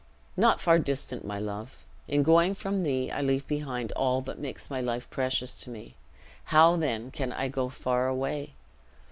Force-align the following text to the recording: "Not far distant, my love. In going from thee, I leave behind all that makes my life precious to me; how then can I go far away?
"Not 0.35 0.59
far 0.59 0.79
distant, 0.79 1.25
my 1.27 1.37
love. 1.37 1.85
In 2.07 2.23
going 2.23 2.55
from 2.55 2.81
thee, 2.81 3.11
I 3.11 3.21
leave 3.21 3.47
behind 3.47 3.91
all 3.91 4.19
that 4.21 4.39
makes 4.39 4.67
my 4.67 4.81
life 4.81 5.07
precious 5.11 5.53
to 5.61 5.69
me; 5.69 5.93
how 6.45 6.75
then 6.75 7.11
can 7.11 7.31
I 7.31 7.49
go 7.49 7.69
far 7.69 8.07
away? 8.07 8.55